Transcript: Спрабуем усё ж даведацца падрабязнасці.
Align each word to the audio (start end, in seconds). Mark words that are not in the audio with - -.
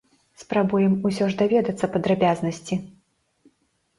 Спрабуем 0.43 0.93
усё 1.09 1.27
ж 1.33 1.37
даведацца 1.41 1.85
падрабязнасці. 1.95 2.79